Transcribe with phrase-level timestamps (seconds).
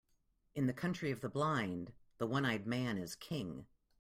[0.55, 3.67] In the country of the blind, the one-eyed man is king.